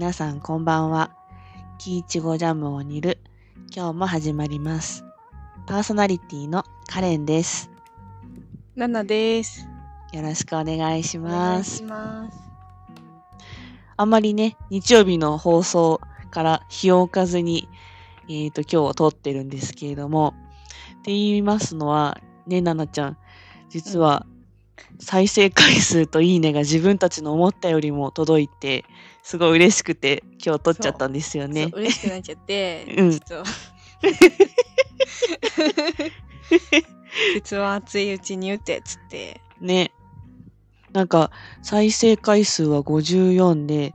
[0.00, 1.10] 皆さんこんばんは。
[1.76, 3.18] キイチゴジャムを煮る。
[3.70, 5.04] 今日も始まります。
[5.66, 7.70] パーソナリティのカレンです。
[8.74, 9.68] ナナです。
[10.14, 11.82] よろしくお願いします。
[11.82, 12.38] ます。
[13.98, 17.68] あんまりね、日曜日の放送から日を置かずに、
[18.26, 20.32] えっ、と、今日を撮ってるんですけれども、
[21.00, 23.18] って言いますのは、ね、ななちゃん、
[23.68, 24.24] 実は、
[24.98, 28.86] 再生回数といいねが自分たちの思ったよりも届いて、
[29.22, 31.70] すごい嬉しくて、今日撮っちゃったんですよね。
[31.72, 33.50] 嬉しくなっちゃって、うんちょっと
[37.34, 39.40] 鉄は熱いうちに打てっつって。
[39.60, 39.92] ね。
[40.92, 41.30] なんか、
[41.62, 43.94] 再生回数は54で、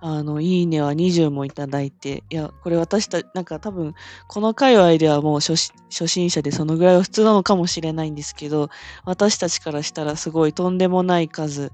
[0.00, 3.94] あの、いいねは20もいただいて、いや、これ私たなんか多分、
[4.26, 5.56] この界隈ではもう初
[6.08, 8.68] 心者でそのぐらいは普通なのかもしれないんですけど、
[9.04, 11.70] 私たちからしたらすごいとんでもない数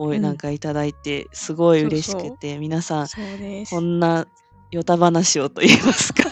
[0.00, 3.70] をうんなんかいただいて、すごい嬉しくて、皆さん、そうです。
[3.70, 4.26] こんな、
[4.70, 6.24] よた話をと言いますか。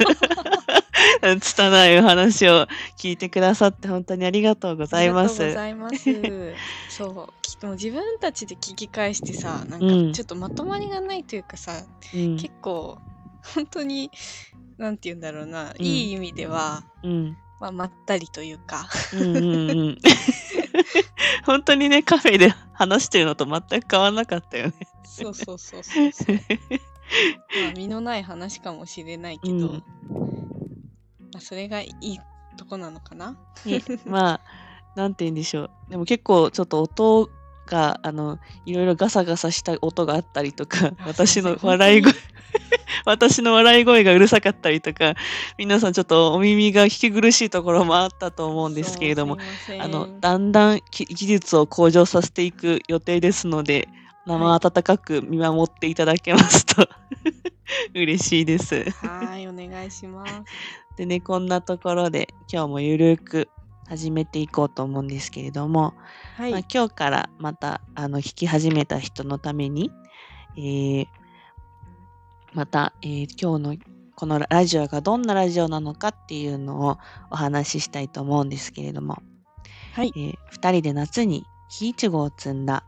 [1.40, 5.42] 拙いお話を聞いてくださって本当にありがとうございます。
[5.42, 6.54] ありがとうございま
[6.88, 6.96] す。
[6.96, 11.82] そう、きっと自分たちで聞き返してさ、なんうんかちょっとまとまりがないというかさ、
[12.14, 12.98] うん結構
[13.54, 14.10] 本当に
[14.78, 19.98] なんて言うんだろうな、うんいい意味では、うんまあ、まったりというか、うんうんうん。
[21.44, 24.74] 本当にね、カフェで話してるのと全く変わらなかったよね。
[25.04, 26.36] そうそうそうそうそう。
[27.62, 29.84] まあ、身のない話かもしれないけど、うん
[31.32, 32.18] まあ、それがいい
[32.56, 33.36] とこなのかな？
[33.64, 34.40] ねまあ、
[34.94, 35.70] なんて言うんでしょう。
[35.90, 37.30] でも結構ちょっと音
[37.66, 42.20] が、あの、いろいろガサガサした音があったりとか、あ私の笑い声本、
[43.04, 45.14] 私の笑い声がうるさかったりとか、
[45.56, 49.38] 皆さんちょっとお耳が聞き苦しいところもあったと思うんですけれども、
[49.80, 53.88] あの、だんだんき技術を向上させていく予定ですので、
[54.26, 56.86] 生温かく見守っていただけますと
[57.94, 58.90] 嬉しいです。
[58.90, 60.42] はい、お願いします。
[60.96, 63.48] でね、こんなところで今日もゆるく
[63.88, 65.94] 始めていこうと思うんですけれども、
[66.36, 66.52] はい。
[66.52, 69.90] まあ、今日からまたあの弾き始めた人のために、
[70.56, 71.06] えー
[72.58, 73.84] また、えー今日の
[74.16, 76.98] このラジオがどんなラジオなのかっていうのを
[77.30, 79.22] お話ししたいと思うんですけれども、
[79.92, 80.18] はいえ。
[80.18, 82.82] ー二人で夏に木いちごを摘んだ。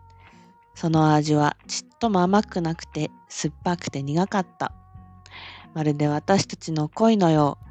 [0.75, 4.73] その味はちっとも甘くなくて酸っぱくて苦かった。
[5.73, 7.67] まるで私たちの恋のよう。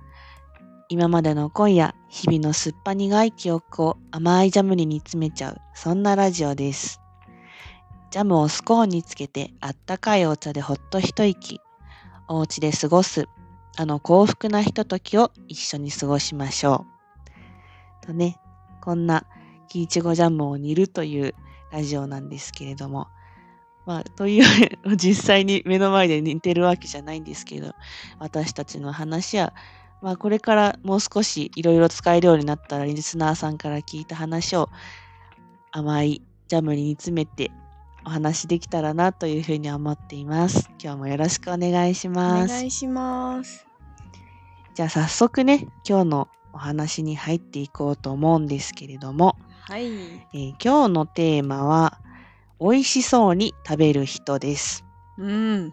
[0.87, 5.57] 今までの恋や日々の酸っぱ苦い記憶を甘いジャムに煮詰めちゃう。
[5.75, 7.01] そんなラジオです。
[8.09, 11.59] ジャムをスコーンにつけてあったかいお茶でほっと一息。
[12.29, 13.27] お家で過ごす。
[13.75, 16.85] あの幸福なひとときを一緒に過ごしましょ
[18.03, 18.05] う。
[18.05, 18.39] とね、
[18.81, 19.25] こんな
[19.67, 21.33] 木いちごジャムを煮るという
[21.71, 23.07] ラジオなんですけれども、
[23.87, 27.73] まあ、という、実際に目の前で似てるわけじゃないんですけど、
[28.19, 29.51] 私たちの話や、
[30.03, 34.69] まあ、これからもう少しいろいろ使えるようになったら、リスナーさんから聞いた話を
[35.71, 37.49] 甘いジャムに煮詰めて
[38.09, 40.71] お話できたらなというふうに思っています。
[40.83, 42.47] 今日もよろしくお願いしおます。
[42.47, 43.67] 願いします。
[44.73, 49.85] じゃあ早速ね、今日のお話に入っていこうと思うんですけれども、はい。
[49.85, 51.99] えー今日のテーマは、
[52.59, 54.83] 美味しそうに食べる人です。
[55.19, 55.71] うん。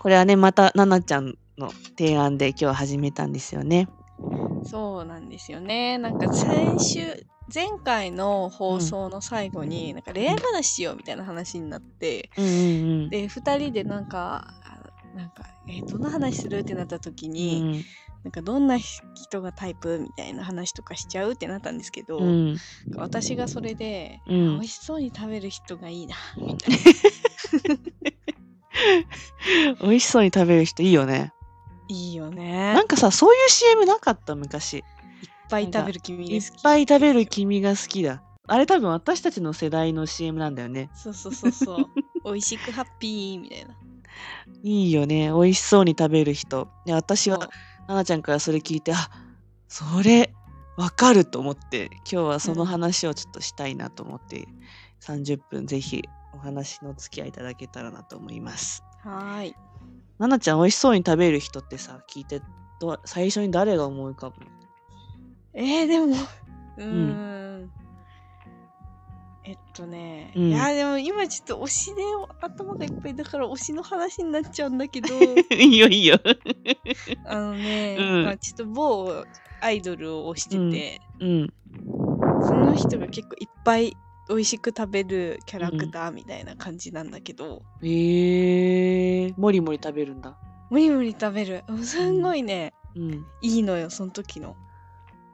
[0.00, 3.86] これはね、また、ななちゃんの提案で今日始めたんですよね。
[4.64, 5.98] そうなんですよね。
[5.98, 12.54] なんか先週、前回の放送の最後に、なんか恋愛話しようみたいな話になって、うんうんう
[13.06, 13.10] ん。
[13.10, 17.84] で、二人でなんか、あなんか、えーどんな話するってなった時に、
[18.24, 22.58] なんかどんな人がタイプみたいな話とかしちゃうってなったんですけど、うん、うん、
[22.96, 26.78] 私がそれで、うん美味しそうに食べる人がいいな、みたいな。
[29.80, 31.32] 美味しそうに食べる人いいよね。
[31.88, 32.74] いいよね。
[32.74, 34.82] なんかさ、そういう CM なかった昔。
[35.46, 36.42] いっぱい食べる君いっ。
[36.62, 38.22] ぱい食べる君が好きだ。
[38.48, 40.90] あれ多分私たちの世代の CM なんだよね。
[40.94, 41.86] そうそうそうそう。
[42.24, 43.74] 美味しくハッピーみたいな。
[44.62, 45.28] いいよね。
[45.28, 46.68] 美味しそうに食べる人。
[46.84, 47.48] で私は
[47.88, 49.08] ななちゃんからそれ聞いて、あ
[49.68, 50.32] それ、
[50.76, 54.46] わかると思って、今日はその話をちょっとしたいなと思って、
[55.00, 56.02] 30分ぜひ
[56.34, 58.82] お話の付き合いいただけたらなと思います。
[59.02, 59.54] はーい。
[60.18, 62.42] ななちゃん、美味しそうに食べる人ってさ、聞いて、
[62.80, 64.55] ど最初に誰が思い浮かぶの
[65.58, 66.06] えー、でも、
[66.76, 67.70] うーん。
[69.42, 70.42] えっとね、うん。
[70.48, 72.02] いやでも今ちょっと推しで
[72.42, 75.08] 頭がいっぱいだから推しの話になっちゃうんだけど。
[75.56, 76.18] いいよ、いいよ。
[77.24, 78.24] あのね、うん。
[78.24, 79.24] まあ、ちょっと某
[79.60, 81.54] アイドルを推してて、うん。
[82.42, 83.96] その人が結構いっぱい
[84.28, 90.36] 美味しく食べるキャラクターみたいな感じなんだけど、ええもりもり食べるんだ。
[90.68, 91.64] 無理無理食べる。
[91.82, 93.24] すんごいね、うん。
[93.40, 94.56] いいのよその時の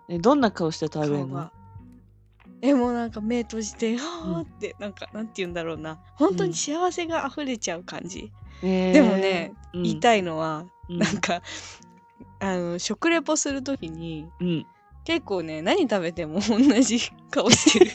[0.08, 1.50] え、どんな顔して食べるの？
[2.60, 5.98] えもうなんか目閉じてはーってなんかなんて言うんだろうな。
[6.14, 8.32] 本当に幸せが溢れちゃう感じ、
[8.62, 9.82] えーでもね、うん。
[9.82, 10.98] 言いたいのは、うん。
[10.98, 11.42] なんか
[12.38, 14.66] あの食レポする時にうん。
[15.04, 17.00] 結構ね何食べても同じ
[17.30, 17.90] 顔してる。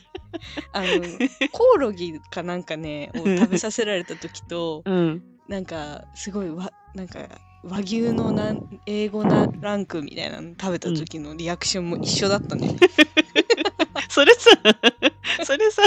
[0.72, 1.18] あの
[1.52, 5.22] コオロギかなんかねを食べさせられた時とうん。
[5.48, 7.20] なんかすごいわなんか
[7.68, 12.76] 和牛のなん英語なランクみたいなの食べた時のリアクションも一緒だったね、
[14.08, 14.50] それさ、
[15.44, 15.82] それさ、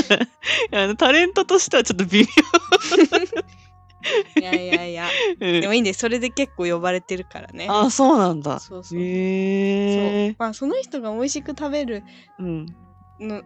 [0.73, 2.25] あのタレントとしてはちょっと微い
[4.41, 5.07] やいやいや
[5.39, 5.51] 妙。
[5.61, 8.59] でもいいんでそれで結構呼ばれてるからねああ、そうなんだ。
[8.59, 10.35] そうそうへえそう。
[10.39, 12.03] まあその人が美味しく食べる
[12.39, 12.65] うん。
[13.19, 13.43] の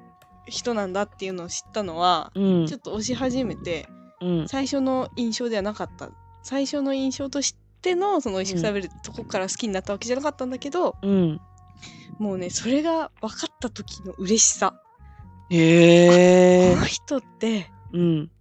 [0.48, 2.78] 人なんだっていうのを知ったのは、うんちょ。
[2.78, 3.88] っと推し始めて
[4.22, 4.48] うん。
[4.48, 6.10] 最初の印象ではなかった
[6.44, 7.63] 最初の印象として
[7.96, 11.42] のその美味しく食べるとこから好きになったわけじゃなかったんだけど、うん。
[12.20, 14.80] もうねそれが分かった時の嬉しさ、
[15.50, 16.86] へえこの。
[16.86, 18.32] 人ってうん。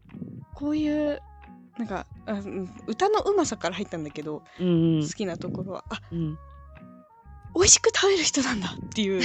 [0.55, 1.21] こういう
[1.79, 5.01] なんかあうん歌のうまさから入ったんだけど、うん。
[5.03, 6.39] 好きなところはあうん。
[7.55, 9.23] 美味しく食べる人なんだっていう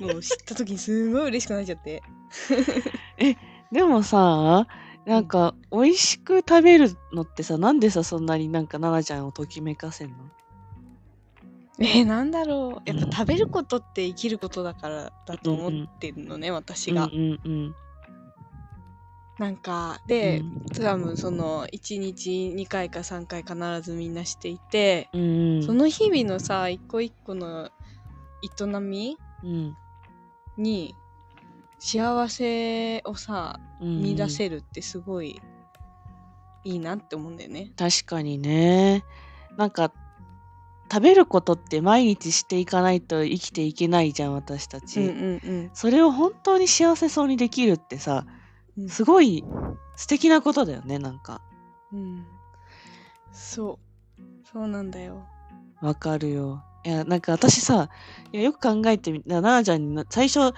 [0.00, 2.02] のを 知った時にすごい嬉しくなっちゃって
[3.70, 4.66] でもさ、
[5.06, 10.16] なんか、美味しく食べるのってさ、なんでさ、そんなになんか、奈々ちゃんをときめかせんの？
[11.80, 17.06] えー、なんだろうやっうんぱ食べることって生きることだからだと思ってるのね、私が。
[17.06, 17.74] うんうん
[19.38, 25.56] なんかで、うん多分その1日2回か3回必ずみんなしていて、うん。
[25.56, 25.62] うん。
[25.62, 27.70] その日々のさ一個一個の
[28.42, 29.76] 営みうん。
[30.58, 30.94] に
[31.78, 35.40] 幸せをさうん見出せるってすごい
[36.64, 37.72] いいなって思うんだよね。
[37.76, 39.04] 確かにね。
[39.56, 39.92] なんか、
[40.90, 45.00] 食べることって毎日していかないと生きていけないじゃん、私たち。
[45.00, 48.26] うんうんそれを本当に幸せそうにできるってさ、
[48.76, 48.88] うん。
[48.88, 49.44] すごい
[49.96, 51.40] 素敵なことだよね、なんか。
[51.92, 52.26] うん、
[53.32, 53.78] そ
[54.18, 55.24] うそうなんだよ。
[55.80, 56.62] わかるよ。
[56.84, 57.88] いや、なんか私さ、
[58.32, 60.52] いやよく考えてみた、奈々ちゃんにな最初、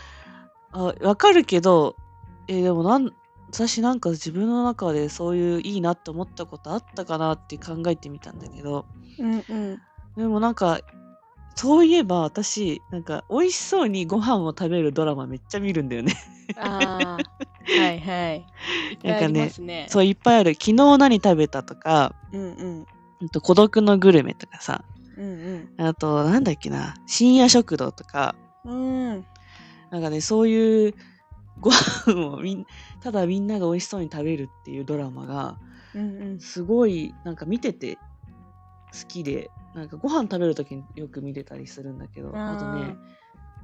[0.72, 1.96] あ、わかるけど、
[2.46, 3.12] えでもなん、
[3.50, 8.86] 私なんか自分の中でそういういいなって思ったことあったかなって考えてみたんだけど、
[9.18, 9.82] うんうん。
[10.16, 10.80] でもなんか、
[11.54, 16.14] そういえば私、なんか美味しそうにご飯を食べるドラマめっちゃ見るんだよね。
[16.56, 18.46] ああはいはい。
[18.92, 19.86] いっぱいありますね。
[19.88, 20.54] そういっぱいある。
[20.54, 22.86] 昨日何食べたとか、うんうん。
[23.20, 24.84] うんと孤独のグルメとかさ、
[25.16, 29.26] うんあとなんだっけな、深夜食堂とか、うんうん
[29.90, 30.94] なんかね、そういう
[31.61, 32.67] ご飯をみん
[33.00, 35.58] ただみんなが美味しそうに食べるっていうドラマが、
[35.94, 36.40] うんうん。
[36.40, 42.96] すごいなんか見てて好きで、なんかご飯食べるときによく見てたりするんだけど、あとね、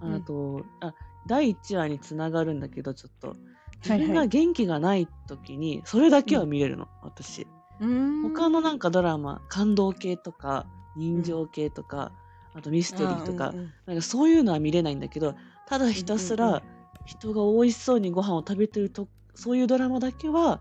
[0.01, 0.15] うん。
[0.15, 0.95] あと、あ、
[1.27, 3.37] 第1話につながるんだけど、ちょっと、
[3.85, 7.47] 自分が元気がないときに、それだけは見れるの、私。
[7.81, 8.23] うん。
[8.23, 10.67] 他のなんかドラマ、感動系とか、
[10.97, 12.13] 人情系とか、
[12.55, 13.73] あとミステリーとか、うんうん。
[13.87, 15.35] なんかそういうのは見れないんだけど、
[15.67, 16.53] ただひたすうんうんうん。
[16.53, 16.63] ら
[17.05, 20.61] 人が美味しそうにご飯を食べてると、そういうドラマだけは、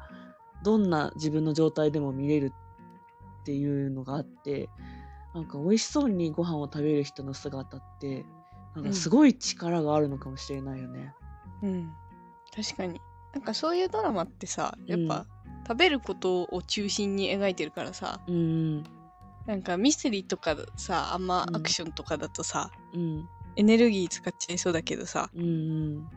[0.64, 2.54] どんな自分の状態でも見れる
[3.42, 4.70] っていうのがあって、
[5.34, 8.26] なんか美味しそうにご飯を食べる人の姿って、
[8.76, 11.14] なんかすごい力があるのかもしれないよね。
[11.62, 11.94] うん。
[12.56, 13.02] 確かに。
[13.34, 15.26] なんかそういうドラマってさやっぱ、
[15.68, 18.84] 食べることを中心に描いてるからさうん、
[19.46, 21.56] なんかミステリーとかさあんまうん。
[21.56, 25.46] アクションとかだとさ、うん、エネルギー使っちゃいそうだけどさうん、う
[26.00, 26.08] ん。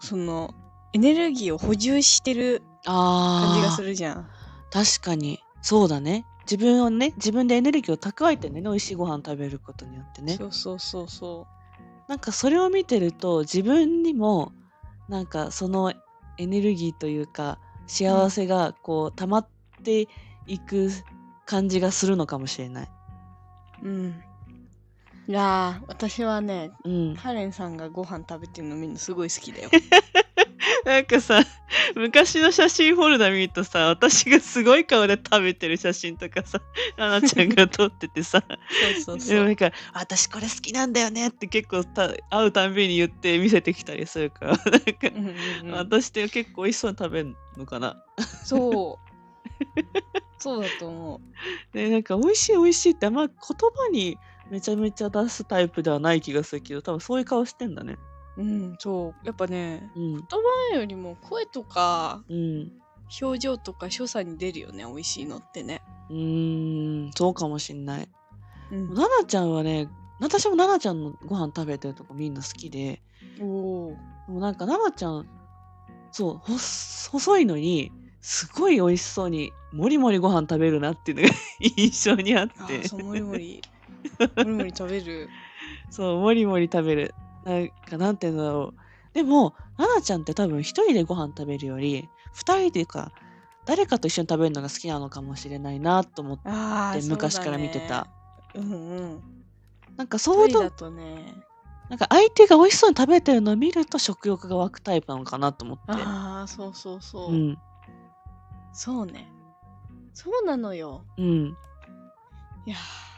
[0.00, 0.54] その
[0.92, 2.62] エネルギーを補充してる。
[2.86, 4.28] 感じがするじゃん。
[4.70, 5.40] 確かに。
[5.62, 6.26] そうだね。
[6.42, 10.36] 自分をね、自分でエネルギーを蓄えてね、美味しいご飯食べることによってね。
[10.36, 11.46] そうそうそうそ
[12.06, 14.52] なんかそれを見てると、自分にも、
[15.08, 15.92] なんかその
[16.36, 19.48] エネルギーというか、幸せがこう、溜まっ
[19.82, 20.06] て
[20.46, 20.90] いく
[21.46, 22.90] 感じがするのかもしれない。
[23.82, 23.88] う。
[23.88, 24.22] うん。
[25.26, 27.16] いやー私はねうん。
[27.16, 29.70] カレンさんがご飯食べてるの見るのすごい好きだよ。
[30.84, 31.42] なんかさ、
[31.94, 36.60] 昔の写真フォルダ見るとさ、私がすごい顔で食べてる写真とかさ、
[36.96, 38.42] 奈々ちゃんが撮っててさ、
[38.80, 39.34] そうそうそう。
[39.34, 44.64] でもなんか、私これ好きなんだよねって結構た会うたんびに言って見せてきたりするから、なんか、
[45.04, 47.96] うんうんうん私って結構美味しそうに食べるのかな。
[48.44, 49.14] そう。
[50.38, 51.20] そうだと思う。
[51.74, 54.18] で、なんか美味しい美味しいってあんま言葉に
[54.50, 57.98] めちゃめちゃ出すタイプではない気がするけど、多分そういう顔してんだね。
[58.36, 59.26] うん、そう。
[59.26, 60.12] やっぱね、うん。
[60.14, 60.22] 言
[60.72, 62.72] 葉よりも声とかうん。
[63.20, 65.82] 表情とか所作に出るよね、美味しいのってね。
[66.10, 68.08] うーん、そうかもしんない。
[68.72, 68.88] うん。
[68.94, 69.88] 奈々ちゃんはね、
[70.20, 73.02] 私も奈々ちゃんのご飯食べてるとこみんな好きで、
[73.40, 73.90] おお。
[74.28, 75.28] もうなんか奈々ちゃん、
[76.12, 76.52] そう、
[77.10, 81.34] 細いのに、すごい美味しそうに、もりもりご飯食べるなっていうのが
[81.76, 83.60] 印象にあってあー、そう、もりもり。
[84.36, 85.28] もりもり食べる。
[85.90, 87.14] そう、もりもり食べる。
[87.44, 89.14] なんか、なんていうんだろう。
[89.14, 93.12] でも、奈々ちゃんって多分一人でご飯食べるより、二人でか、
[93.66, 98.06] 誰かと一緒に食べるのが好きなのかもしれないなと思って、昔から見てた。
[98.54, 99.22] そうだねうんうん。
[99.96, 101.34] なんかそういうとね。
[101.88, 105.82] なんか相手が美味しそうに食べてるのを見ると食欲が湧くタイプなのかなと思って。
[105.88, 107.32] ああ、そうそうそう。
[107.32, 107.58] うん。
[108.72, 109.28] そうね。
[110.14, 111.04] そうなのよ。
[111.18, 111.56] うん。
[112.66, 113.13] いやー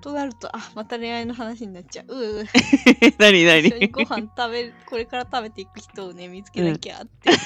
[0.00, 2.14] となると、あ、また恋愛の話になっちゃう。
[2.14, 2.44] うう
[3.18, 3.68] 何何？
[3.68, 7.30] 一緒にご飯食べる、これから食べていく人をね、見つけなきゃって。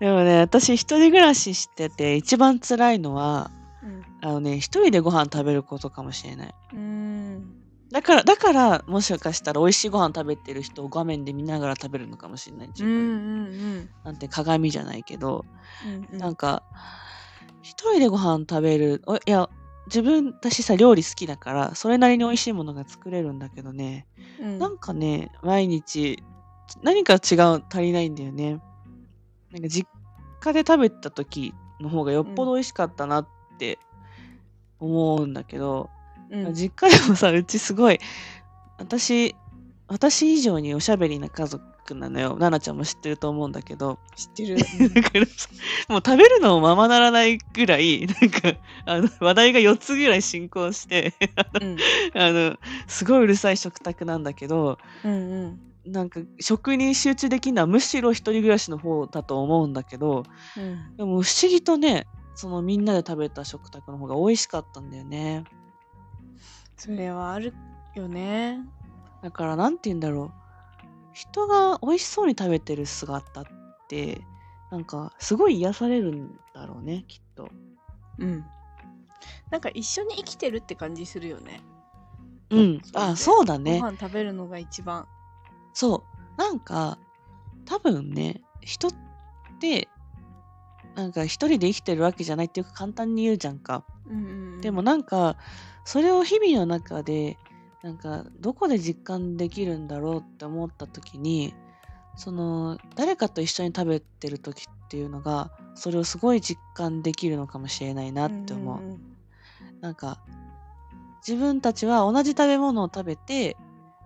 [0.00, 3.50] でもね、私一人暮らししてて一番辛いのは、
[3.82, 4.02] うん。
[4.22, 6.54] あのね、一人でご飯食べることかもしれない。
[6.72, 7.54] うーん。
[7.90, 12.68] だから、だから、もしかしたら美味しいご飯食べてる人を画面で見ながら食べるのかもしれない。
[12.68, 13.10] 自うんう分んう
[13.80, 13.90] ん。
[14.04, 15.44] なんて鏡じゃないけど、
[15.84, 16.62] うんうんなんか、
[17.62, 19.48] 一人でご飯食べる、おいや、
[19.86, 24.06] 自分、私さ、料理好きだから、それなりに美味しいものが作れるんだけどね、
[24.40, 24.58] うん。
[24.58, 26.22] なんかね、毎日、
[26.82, 28.60] 何か違う、足りないんだよね。
[29.52, 29.88] なんか実
[30.40, 33.78] 家で食べた時の方がよっぽど美味しかったなって
[34.80, 35.90] 思うんだけど、
[36.30, 36.54] うん。
[36.54, 37.98] 実家でもさ、うちすごい、
[38.78, 39.36] 私、
[39.86, 41.62] 私以上におしゃべりな家族
[41.92, 42.28] なのよ。
[42.30, 43.98] 奈々ちゃんも知ってると思うんだけど。
[44.16, 44.56] 知ってる。
[44.94, 45.48] だからさ
[45.88, 48.54] もう食べるのもままならないぐらい、なんか、
[48.86, 51.12] あの、話題が4つぐらい進行して、
[51.60, 51.76] うん
[52.18, 60.24] あの、すごいうるさい食卓なんだけど、うんうんなんか食に集中できるのはむしろ一人暮らしの方だと思うんだけど、
[60.56, 60.96] うん。
[60.96, 65.44] でも不思議とね、そのみんなで食べた食卓の方が美味しかったんだよね。
[66.76, 67.54] それはある
[67.94, 68.60] よね。
[69.22, 70.43] だからなんて言うんだろう。
[71.14, 73.44] 人が美味しそうに食べてる姿っ
[73.88, 74.20] て、
[74.70, 77.48] なんかすごい癒されるんだろうね、きっと。
[78.18, 78.44] うん。
[79.48, 81.60] なんか一緒に生きてるって感じするよね。
[82.50, 82.82] うん。
[82.94, 83.86] あ、そうだねご。
[83.86, 85.06] 飯食べるのが一番。
[85.72, 86.04] そ
[86.36, 86.40] う。
[86.40, 86.98] なんか、
[87.64, 88.90] 多分ね、人っ
[89.60, 89.88] て、
[90.96, 93.84] なんか一人で生きてるわけじゃないってよく簡単に言うじゃんか。
[94.06, 95.36] うんうんうんでもなんか、
[95.84, 97.38] それを日々の中で、
[97.84, 101.54] なんか、どこで実感できるんだろうって思った時に、
[102.16, 108.80] その、誰かと一緒に食べてる時っていうのが、それをすごい実感できるのかもしれないなって思う。
[108.80, 109.00] んんん。
[109.82, 110.18] なんか、
[111.18, 113.58] 自分たちは同じ食べ物を食べて、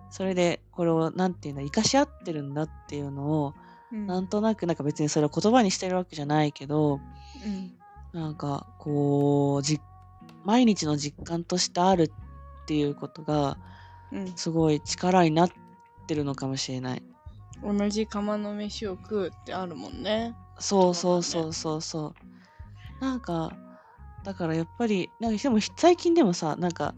[0.09, 3.53] それでこれを、なんていうんだ、生かし合ってるんだっていうのを、
[3.93, 4.07] うん。
[4.07, 6.99] なんとなく、なんか別にそれを言葉にしてるわけじゃないけど、
[8.13, 8.19] うん。
[8.21, 9.79] なんか、こう、じ
[10.43, 12.28] 毎日の実感としてあるって
[12.75, 13.57] いうことが、
[14.11, 15.51] うんすごい力になっ
[16.07, 17.03] てるのかもしれない。
[17.63, 20.35] 同じ釜の飯を食うってあるもんね。
[20.57, 22.15] そうそううそうそうそ
[22.99, 23.03] う。
[23.03, 23.51] なんか、
[24.23, 26.95] だからやっぱり、なんかでも最近でもさ、なんか、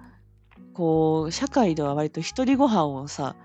[0.74, 3.36] こう、社会では割と一人ご飯をさ、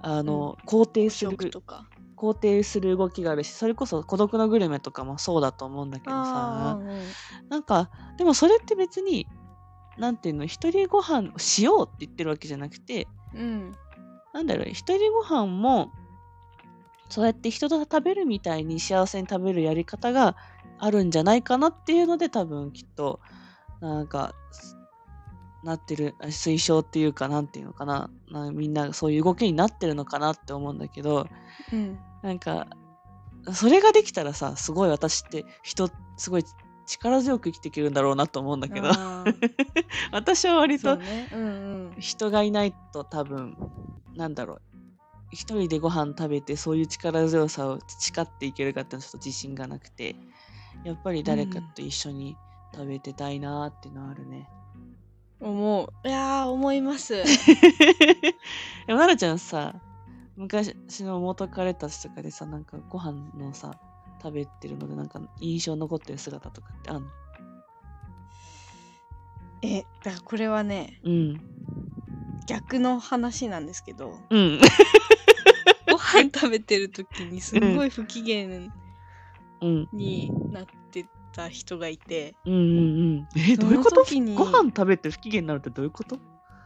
[0.00, 1.88] あの、肯定する、食とか。
[2.16, 7.02] 肯定する動きがあるし、それこそ孤独のグルメとかもそうだと思うんだけどあさ、ーうん
[7.48, 9.26] なんか、でもそれって別に、
[9.98, 13.74] なんていうの、一人ご飯をしようって言ってるわけじゃなくて、うん。
[14.32, 15.90] なんだろう、一人ご飯も、
[17.08, 20.36] そうやって人と食べるみたいに幸せに食べるやり方が
[20.78, 23.20] あるんじゃないかなっていうので、多分きっと、
[23.80, 24.34] なんか、
[25.64, 28.10] なってる、あ推奨っていうか、なんていうのかな。
[28.30, 31.26] な、みんなそういう動きになってるのかなって思うんだけど、
[31.72, 31.98] うん。
[32.22, 32.68] なんか、
[33.52, 36.44] それができたらさ、すごい私って人、すごい
[36.88, 38.88] 力強く生きていけるんだろうなと思うんだけど、
[40.10, 40.98] 私は割と
[41.98, 43.56] 人がいないと多分
[44.16, 44.62] なんだろう
[45.30, 50.16] 一人でご飯食べてそういう力強さを培っていけるかってちょっと自信がなくて
[50.82, 52.36] やっぱり誰かと一緒に
[52.74, 54.48] 食べてたいなーっていうのはあるね。
[55.40, 56.08] 思う。
[56.08, 57.22] いやー、思います。
[58.86, 59.74] でもちゃんさ
[60.36, 63.78] 昔の元彼たちとかでさなんかご飯のさ
[64.22, 67.08] 食べてるのでなんか印象残ってる姿とかってあんの？
[69.62, 71.40] え、だからこれはね、うん。
[72.46, 74.60] 逆の話なんですけど、うん。
[75.90, 78.46] ご飯食べてる時にすんごい不機嫌
[79.60, 79.88] うん。
[79.92, 82.60] になってた人がいて、うんうんう
[83.22, 83.28] ん。
[83.36, 84.04] え、どういうこと？
[84.36, 86.18] ご飯食べて不機嫌になるってどういうこと？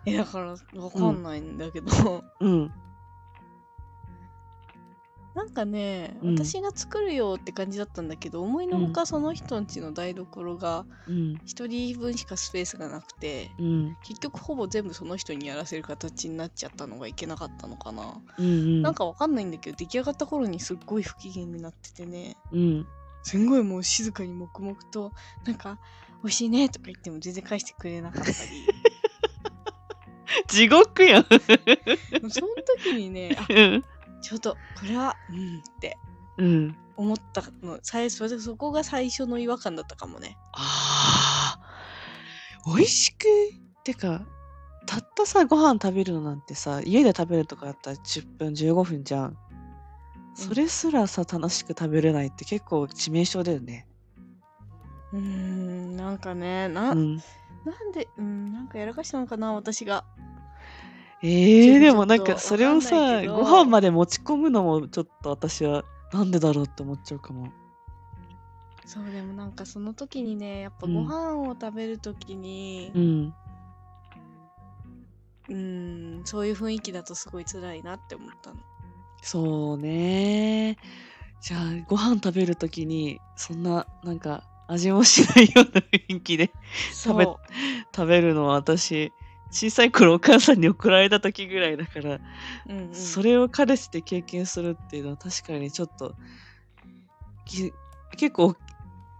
[0.04, 2.72] え、だからわかんないんだけど、うん。
[5.34, 6.34] なんかね、うん。
[6.36, 11.14] 私が作るよって感じだったんだけど思いのほかその人んちの台所がうん。
[11.46, 13.96] 1人分しかスペースがなくてうん。
[14.04, 18.82] 結局ほぼ全部その人にやらせる形になっちゃったのがいけなかったのかな、うんうん。
[18.82, 22.36] なんかわかんないんだけど出来上がった頃にすっごい不機嫌になっててね。
[22.52, 22.86] うん。
[23.22, 25.12] すんごいもう静かに黙々と
[25.44, 25.78] なんか
[26.22, 28.36] 美味しいねとか言っても全然返してくれなかったり。
[30.48, 31.24] 地獄やん。
[31.24, 32.30] その
[32.78, 33.84] 時にねあうん
[34.22, 35.98] ちょっとこれはうんって
[36.38, 36.76] うん。
[36.96, 37.78] 思ったの。
[37.82, 40.36] 最初そそこが最初の違和感だったかもね。
[40.52, 42.76] あー。
[42.76, 43.26] 美味しく。
[43.84, 44.22] てか
[44.86, 49.36] たったさご飯食べるのなんてさ家で食べるとかだったら10分15分じゃん。
[50.34, 53.86] それすらさ楽しく食べれないって結構致命傷だよね。
[55.12, 55.96] うーん。
[55.96, 57.16] なんかねな,、うん。
[57.16, 57.22] な
[57.84, 58.52] んでうん。
[58.52, 60.04] なんかやらかしたのかな私が
[61.22, 67.52] えー、でもなんかそれをさご飯まで持ち込むのもちょっと私はなんでだろうって思っちゃうかも。
[68.84, 73.34] そうでもなんかその時にねやっぱうんご飯を食べる時にうん。
[75.48, 78.56] うーんそういう雰囲気だとすごい辛いなって思ったの。
[79.22, 80.76] そうね。
[81.40, 86.52] じゃあご飯食べるときにそんななんか味もしないような雰囲気で
[86.92, 87.24] 食べ
[87.94, 89.12] 食べるのは私
[89.52, 92.18] 小さい頃お母さんに送られた時ぐらいだから、
[92.68, 96.14] うんうん、それを彼氏で経験するっていうのは確かにちょっと
[97.44, 97.72] き
[98.16, 98.56] 結構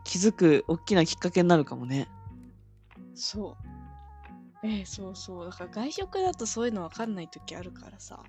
[0.05, 2.09] 気づく大きなきっかけになるかもね。
[3.15, 3.57] そ
[4.63, 4.67] う。
[4.67, 5.45] ええそうそう。
[5.47, 8.21] だから外食だとそういうの分かんない時あるからさ。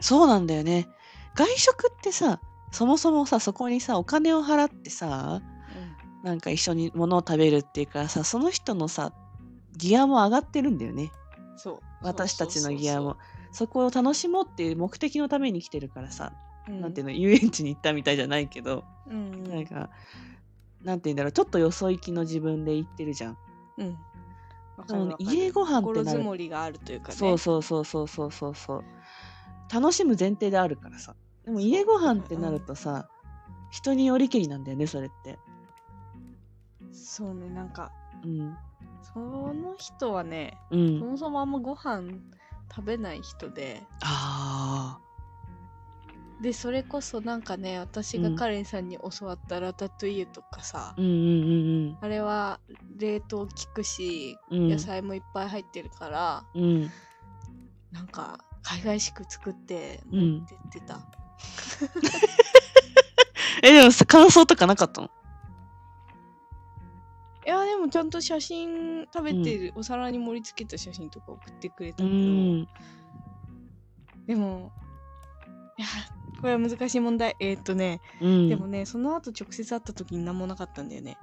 [0.00, 0.88] そうなんだよね。
[1.34, 2.40] 外食ってさ
[2.72, 5.42] そもそもさそこにさお金を払ってさ
[6.22, 9.12] なんか一緒に物を食べるっていうからさその人のさ
[9.76, 11.10] ギアも上がってるんだよね
[11.62, 11.78] そう。
[12.02, 13.16] 私たちのギアも
[13.52, 16.32] そこを楽しもうっていう目的のために来てるからさ、
[16.66, 17.12] そうそうなんていうの？
[17.12, 19.44] 遊園地に行ったみたいじゃないけど、うんうん。
[19.44, 19.90] なんか
[20.82, 21.32] なんていうんだろう？
[21.32, 23.38] ちょっとよそ行きの自分で行ってるじゃん、
[23.78, 23.98] うん。
[25.18, 27.14] 家ご飯って心なるりがあるというかね。
[27.14, 28.84] そうそうそうそうそうそうそう。
[29.72, 31.14] 楽しむ前提であるからさ。
[31.44, 33.08] でも家ご飯ってなるとさ、
[33.70, 35.38] 人によりけりなんだよねそれって。
[36.92, 37.92] そうねなんか
[38.24, 38.56] うん
[39.02, 40.98] その人はねそうん。
[41.00, 42.02] もそもあんまご飯
[42.74, 43.82] 食べない人で。
[44.02, 44.98] あ
[46.40, 51.12] でそれこそなんかね私がカレンさんに教わったラタトゥイユとかさ、ーうんう
[51.90, 52.60] んあれは
[52.96, 54.60] 冷凍効くしうん。
[54.62, 56.90] うん野菜もいっぱい入ってるから、うん。
[57.92, 60.38] なんか海外しく作ってうん。
[60.38, 61.00] 持ってってた、
[63.62, 65.08] えでもさ感想とかなかったの？
[65.08, 65.10] い
[67.50, 72.68] やでもちゃんと写真食べてる、お皿に盛り付けた写真とか送ってくれたうけど、ん。
[74.26, 74.72] でも
[75.76, 75.88] いや
[76.40, 77.36] これは難しい問題。
[77.40, 78.48] えーっとね、うん。
[78.48, 81.18] でもねその後直接会った時に何もなかったんだよね。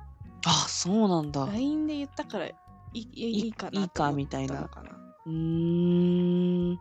[0.46, 1.46] あそうなんだ。
[1.46, 2.56] LINE で言ったからい
[2.94, 3.82] いいいかな。
[3.82, 4.70] いいかみたいな。
[5.26, 6.80] うーん。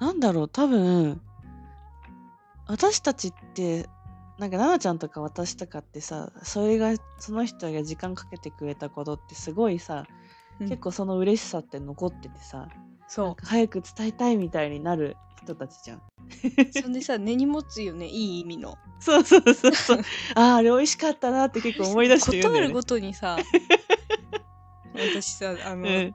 [0.00, 1.20] なんだろう多分
[2.66, 3.88] 私たちって
[4.42, 10.04] なんか奈々ちゃんとか私とかってさそれがその人が時間かけてくれたことってすごいさ、
[10.58, 10.68] うん。
[10.68, 12.66] 結構その嬉しさって残っててさ
[13.06, 15.98] そか早く伝えたいみたいになる人たちじゃん。
[15.98, 16.02] う
[16.72, 18.76] そんでさ根に持つよねいい意味の。
[18.98, 20.00] そうそうそうそう。
[20.34, 22.68] あーあれ美味しかったなって結構思い出して言うんだよね。
[22.68, 23.38] 断るごとにさ
[24.92, 26.14] 私さあの、うん。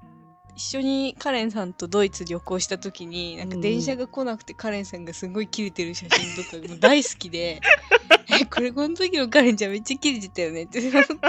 [0.54, 3.62] 一緒にカレンさんとドイツ旅行した時になんかうん。
[3.62, 7.62] 電車が来なくてカレンさんがすごいキレてる写真とかもう大好きで
[8.42, 10.64] えこれこの時のカレンちゃんめっちゃキレてたよね。
[10.64, 10.82] っ て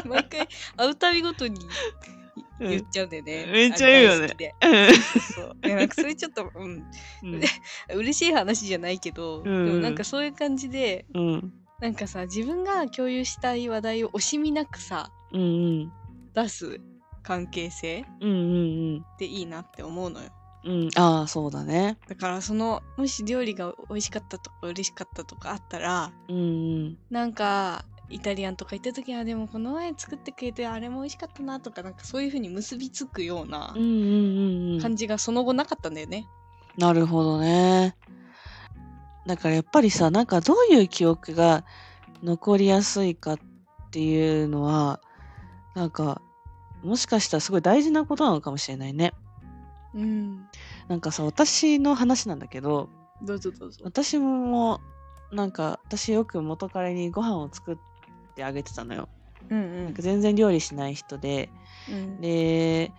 [0.06, 1.60] 毎回会うたびごとに
[2.60, 4.54] うん言っちゃうんだよね、めっちゃ言うよね。
[5.36, 5.56] そう。
[5.64, 6.84] いやなんかそれちょっと、うん、
[7.22, 7.40] うん。
[7.94, 9.66] 嬉しい話じゃないけど、うん。
[9.66, 11.52] でもなんかそういう感じでうん。
[11.80, 15.44] なんかさ自分が共有したい話題を惜しみなくさうんう
[15.84, 15.92] ん。
[16.34, 16.80] 出す
[17.22, 18.34] 関係性うんう
[18.98, 20.30] んっていいなって思うのよ
[20.68, 26.40] うんうんああそうだねだからそのもし料理が美味しかったとか嬉しかったとかあったらうんう
[26.90, 36.26] んなんかイタリアンとか行った時はでもこの前作ってくれてあれも美味しかったなとかなんかそういう風に結びつくようなうんうんうんうん感じがその後なかったんだよね。
[36.78, 37.96] なるほどね。
[39.26, 41.64] だからやっぱりさ、なんかどういう記憶が
[42.22, 43.38] 残りやすいかっ
[43.90, 45.00] ていうのは、
[45.74, 46.22] なんか、
[46.82, 49.12] もしかしたらすごい大事なことなのかもしれないね。
[49.94, 50.48] うん。
[50.88, 52.88] なんかさ、私の話なんだけど、
[53.22, 53.80] どうぞどうぞ。
[53.84, 54.80] 私も、
[55.32, 57.76] なんか、私よく元彼にご飯を作っ
[58.34, 59.08] てあげてたのよ。
[59.50, 61.50] うんなんか全然料理しない人で、
[61.88, 61.94] うん。
[61.94, 62.20] うん。
[62.20, 62.92] で、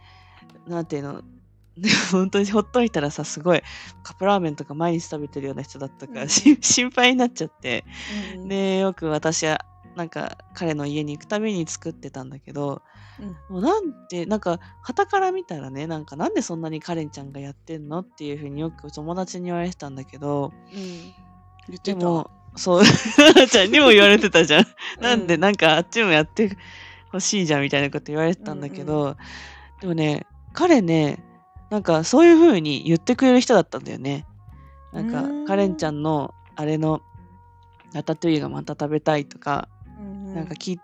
[0.67, 1.21] なんていうの、
[2.11, 3.61] 本当にほっといたらさすごい
[4.03, 7.85] カップラーメンとか毎日食べてるような人だったから、うんし心配になっちゃって
[8.35, 12.81] うんでよく私はなんか彼の家に行くたびに作ってたんだけど
[13.19, 13.27] うん。
[13.55, 20.79] もうなんでなんか傍から見たらねなんかなんでそんなにカレンちゃんがやってんのっていうふうによく友達に言われてたんだけどうん。
[21.67, 21.99] 言ってた？
[21.99, 22.83] でもそう。
[23.49, 24.65] ちゃんにも言われてたじゃん。
[25.01, 26.57] なんでうんなんかあっちもやって
[27.11, 29.17] ほしいじゃんみたいなこと言われてたんだけど、
[29.81, 31.23] でもね彼ね
[31.69, 34.25] なんかそういう風に言ってくれる人だったんだよね。
[34.93, 37.01] なんかカレンちゃんのあれの
[37.93, 39.78] ラタトゥイユがまた食べたいとか、うん
[40.33, 40.79] なんかき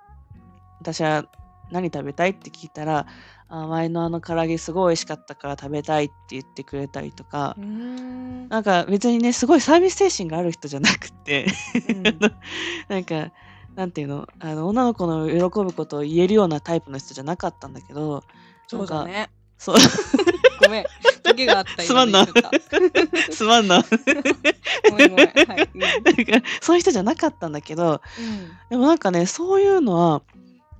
[0.80, 1.26] 私は
[1.72, 3.08] 何食べたいって聞いたら
[3.48, 8.48] あ前のあの唐揚げすごい美味しかったから食べたいって言ってくれたりとかん。
[8.50, 11.48] なんか別にねすごいサービス精神がある人じゃなくって
[11.90, 12.04] うん。
[12.88, 13.32] なんか
[13.76, 14.28] なんていうの？
[14.40, 18.24] あの女の子の喜ぶことを言えるようなタイプの人じゃなかったんだけど
[18.68, 19.30] そうだね。
[19.58, 19.76] そう
[20.62, 20.86] ごめん。
[21.24, 22.26] トゲがあったすまんな。
[23.32, 23.84] すまんな。
[23.84, 23.90] た
[24.90, 25.28] ごめんごめん。
[25.28, 25.70] はい。
[25.74, 25.82] うん。
[25.82, 28.02] なんかそういう人じゃなかったんだけど
[28.70, 30.22] でもなんかねそういうのは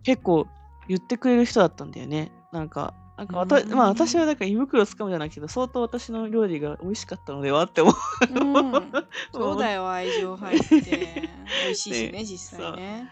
[0.04, 0.48] 結構
[0.88, 2.32] 言ってくれる人だったんだよね。
[2.52, 3.74] なんかなんかわたうん。
[3.74, 7.96] まあ私はなんか胃袋つかむじゃないけど相当私の料理が美味しかったのではって思う。
[8.30, 8.72] うん。
[9.34, 11.30] そうだよ愛情入って。
[11.66, 12.24] 美味しいしねね。
[12.24, 13.10] 実際ね。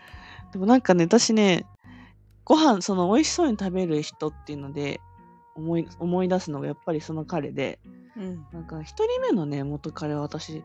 [0.51, 1.65] でもなんかね私ね
[2.45, 4.99] ご飯その美味しそうに食べる人っていうので
[5.55, 7.79] 思い思い出すのがやっぱりその彼で
[8.15, 8.45] うん。
[8.51, 10.63] なんか一人目のね元彼は私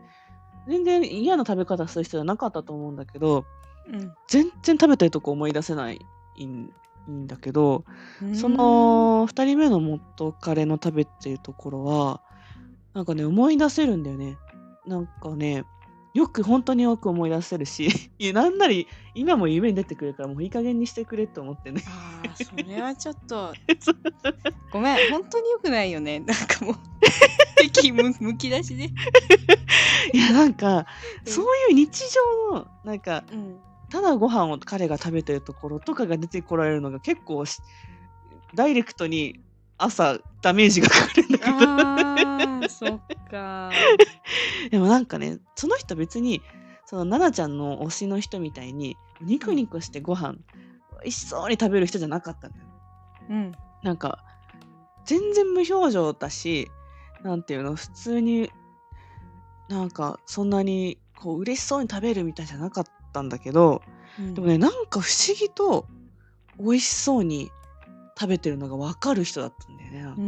[0.67, 3.45] 全然嫌な食べ方する人じゃなかったと思うんだけど
[3.87, 5.99] うん全然食べてるとこ思い出せないん
[6.41, 7.85] いいんだけど
[8.21, 8.35] うん。
[8.35, 12.21] その2人目の元彼の食べてるところは
[12.93, 14.37] なんかね思い出せるんだよね。
[14.85, 15.65] なんかね
[16.13, 17.89] よく本当によく思い出せるし
[18.33, 21.83] なんなり今も夢に出てくるからもういい加減にしてくれって思ってね。
[21.87, 23.53] あーそれはちょっと
[24.71, 26.19] ごめん本当に良くないよね。
[26.25, 26.75] なんかもう
[27.57, 28.85] 敵むむき出しで。
[30.13, 30.87] いやなんか
[31.25, 31.31] うん。
[31.31, 33.59] そういう日常のなんかうん。
[33.89, 37.59] ただご飯を彼が食べてるところとかが出てこられるのが結構し
[38.53, 39.39] ダイレクトに
[39.77, 43.71] 朝ダメージがかかるんだけどそっか
[44.71, 46.41] でもなんかねその人別に
[46.85, 50.33] その奈々ちゃんの推しの人みたいにニコニコしてご飯
[51.01, 52.65] 美味しそうに食べる人じゃなかったんだよ。
[53.29, 53.51] うん
[53.83, 54.23] なんか
[55.05, 56.69] 全然無表情だし
[57.23, 58.51] なんていうの普通に
[59.69, 63.81] なんかそんなにこう嬉しそうに食べるみたいじゃなかったんだけど
[64.19, 65.87] うんでもねなんか不思議と
[66.59, 67.51] 美味しそうに
[68.19, 70.01] 食べてるのが分かる人だったんだよね。
[70.01, 70.21] なんうか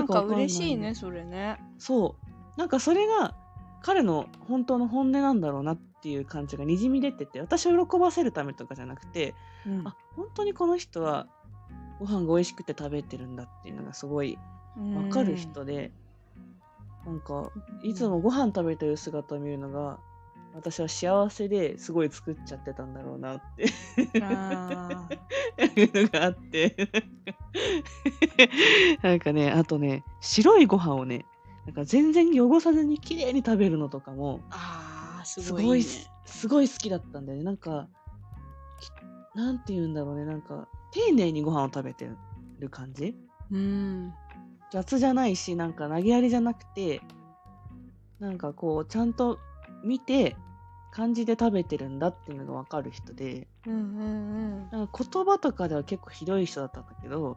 [0.00, 0.94] ーんなんでなんかかんない嬉しいね。
[0.94, 1.58] それね。
[1.78, 2.16] そ
[2.56, 2.58] う。
[2.58, 3.34] なんかそれが
[3.82, 9.34] 彼の本当の本音なんだろうなっていう感じがにじみ出てて私を喜ばせるためとかじゃなくて
[9.66, 9.86] うん。
[9.86, 11.28] あ本当にこの人は
[11.98, 14.38] ご飯が美味しくて食べてるんだっていうのがすごい
[14.76, 15.90] 分かる人で、
[17.04, 17.50] なんか
[17.82, 19.98] いつもご飯食べてる姿を見るのが
[20.54, 23.66] 私は幸せですごい作っちゃってたんだろうなって。
[24.20, 25.08] あ
[25.76, 26.76] いうのがあって
[29.02, 31.24] なんかねあとね白いご飯をね
[31.66, 35.84] なんか全然汚さずに綺麗に食べるのとかもあーすすごいね
[36.24, 37.44] すごい好きだったんだよね。
[37.44, 37.88] なんか
[38.80, 40.24] きなんて言うんだろうね。
[40.24, 42.08] なんか丁寧にご飯を食べて
[42.58, 43.14] る感じ。
[43.50, 44.12] うん。
[44.70, 47.00] 雑じゃないしなんか投げやりじゃなくて
[48.20, 49.38] なんかこうちゃんと
[49.88, 50.36] 見て
[50.90, 57.36] 感じで食べてるんだっていうのが分かる人でうんうんなんか言葉とかでは結構ひどい人だったんだけど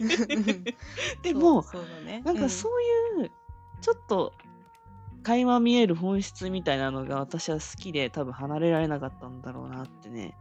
[0.00, 0.64] うん
[1.22, 2.22] でもそうそうだね。
[2.24, 3.30] なんかそういう
[3.80, 4.32] ちょっと
[5.22, 10.34] 垣間見える本質みたいなのが私は好きで多分離れられなかったんだろうなってね。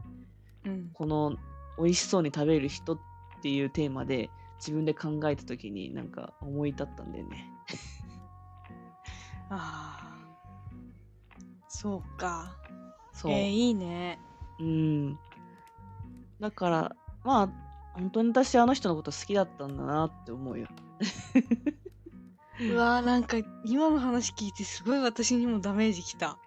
[0.66, 0.90] うん、うん。
[0.94, 1.36] この
[1.78, 3.00] 美味しそうに食べる人っ
[3.42, 7.52] ていうテーマで自分で考えた時になんか思い立ったんだよね。
[9.50, 10.09] あー
[11.82, 12.58] そうか
[13.14, 13.32] そう。
[13.32, 14.20] えー、いいね
[14.60, 15.20] うん。
[16.42, 17.50] だから、まあ、
[17.94, 20.68] 本当に私あの人のこと好きだったんだなって思うよ。
[22.60, 26.38] うわー なんか今の話聞いてすごい私にもダメージきた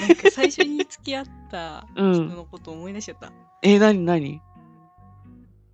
[0.00, 4.40] なんか最初に付き合った うん人のこと思い出しちゃった、え、なになに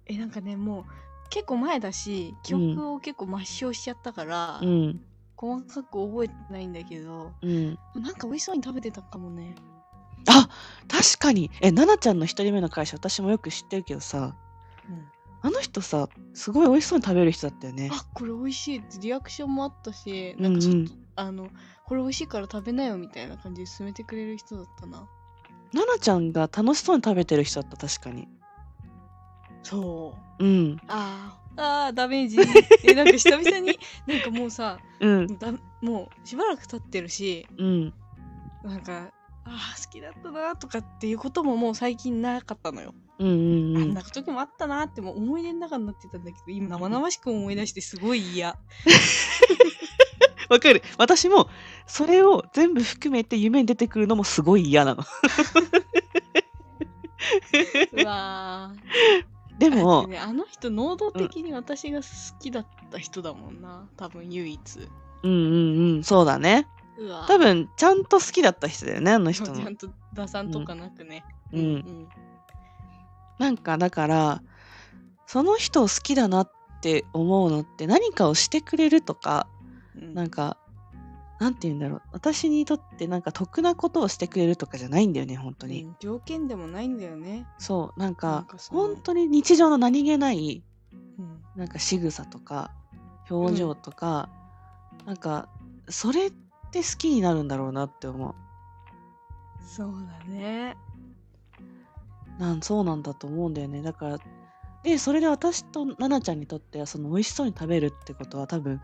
[0.04, 0.84] えなんかねもう
[1.30, 5.00] 結構前だし記憶を結構抹消しちゃったから、うん。
[5.36, 7.78] 細かく覚えてないんだけどうん。
[7.94, 9.54] なんか美味しそうに食べてたかもね
[10.28, 10.48] あ
[10.88, 11.50] 確かに。
[11.60, 14.34] え、奈々ちゃんの一人目の会社、私もよく知ってるけどさ、
[14.88, 15.06] うん
[15.42, 17.88] あの人さ、すごい美味しそうに食べる人だったよね。
[17.92, 21.48] あこれ美味しいってリアクションもあったしなんかちょっと、うんうんあの
[21.84, 25.08] これ美味しいから食べなよみたいな感じで勧めてくれる人だったな
[25.72, 28.28] 奈々ちゃんが楽しそうに食べてる人だった、確かに。
[29.62, 30.80] そううん。
[30.88, 32.38] あーあーダメージ
[32.84, 35.38] えなんか久々に なんかもうさうん。
[35.38, 37.94] だもうしばらく経ってるしうん。
[38.64, 39.10] なんか
[39.44, 44.02] あー好きだったなとかっていうことももう最近なかったのよ、うんうんうんあんな。
[44.02, 48.58] 時もあったなってもう思い出の中になってたんだけど今生々しく思い出してすごい嫌
[50.48, 50.82] わかる。
[50.96, 51.48] 私も、
[51.88, 55.02] それを全部含めて夢に出てくるのもすごい嫌なの。
[57.92, 58.72] うわ
[59.58, 62.06] でもて、ね、あの人能動的に私が好
[62.38, 63.88] きだった人だもんな。
[63.96, 64.88] 多分唯一。
[65.22, 66.68] うんうんうん、そうだね。
[66.98, 67.24] うわ。
[67.24, 69.56] ー多分、ちゃんと好きだった人だよね、あの人の。
[69.56, 72.08] ちゃんと打算とかなくね、うん。
[73.38, 74.42] なんか、だから、
[75.26, 79.48] その人を好きだなって思うのって何かをしてくれるとか、
[79.96, 80.14] うん。
[80.14, 80.58] なんか、
[81.38, 82.02] なんて言うんだろう。
[82.12, 85.84] 私にとってなんか得なことをしてくれるとかじゃないんだよね、本当に。
[85.84, 90.62] うん条件でもないんだよね、そう、なんか、本当に日常の何気ない、
[91.18, 92.70] うんなんか仕草とか、
[93.30, 94.30] 表情とか、
[95.04, 95.48] なんか、
[95.88, 96.30] それっ
[96.70, 98.34] て好きになるんだろうなって思う。
[99.66, 100.76] そうだね
[102.38, 103.82] なんそうなんだと思うんだよね。
[103.82, 104.18] だから、
[104.82, 108.80] で、それで私と奈々ちゃんにとっては、その美味しそうに食べるってことは多分、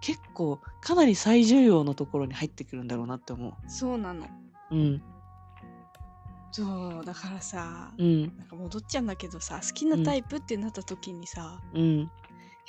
[0.00, 4.26] 結構、かなり最重要のところに入ってくるんだろうなって思そうなの
[4.70, 4.74] う。
[4.74, 5.02] うん。
[6.52, 8.22] そうだからさうん。
[8.38, 12.10] なんか戻っちゃうんだけどさ好きなタイプってなった時にさ、うん。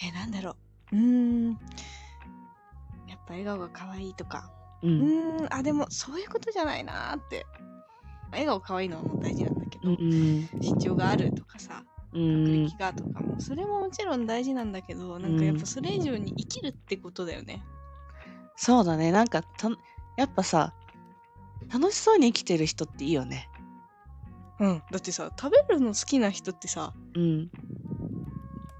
[0.03, 0.57] えなんだろ
[0.91, 1.59] ううーん
[3.07, 4.51] やっぱ笑顔が可愛いとか
[4.83, 4.87] う。
[4.87, 7.45] うんーんあでもそういうことじゃないなーって
[8.31, 9.95] 笑顔可愛いのはもう大事なんだけど、うん。
[9.95, 10.49] うん。
[10.61, 12.77] 身長があるとかさ学うん歴。
[12.77, 17.63] がとかもそれももちろん大事なんだけどなんかやっぱそれ以上に生きるってことだよね
[18.55, 19.11] そうだね。
[19.11, 19.69] なんかた、
[20.15, 20.73] やっぱさ、
[21.71, 23.49] 楽しそうに生きてる人っていいよね。
[24.59, 27.51] うんだってさ食べるの好きな人ってさうん。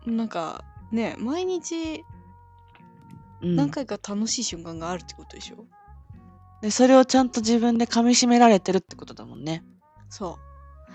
[0.08, 2.04] なんかね毎日
[3.40, 5.68] うん、何回か楽しい瞬間があるってことでしょ、
[6.62, 9.64] で、それをちゃんと自分で噛み締められてるってことだもんね。
[10.10, 10.47] そう、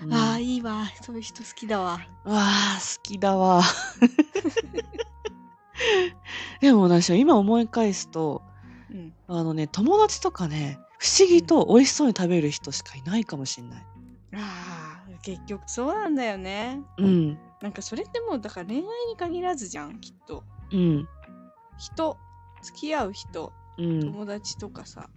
[0.05, 1.99] うんああいいわそういう人好きだわわ
[2.35, 3.61] あ、好きだわ。
[6.61, 8.41] でも私は今思い返すと、
[8.91, 13.85] うんあのね、友達とかね、不思議と美味しそうに食べる人しかいないかもしんない。
[14.35, 17.37] あー結局そうなんだよねうん。
[17.61, 21.07] なんかそれってもうだから恋愛に限らずじゃんきっとうん。
[21.77, 22.17] 人
[22.61, 23.99] 付き合う人うん。
[24.01, 25.09] 友達とかさ